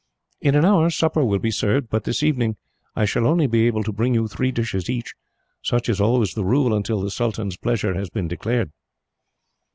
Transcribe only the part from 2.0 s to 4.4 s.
this evening I shall only be able to bring you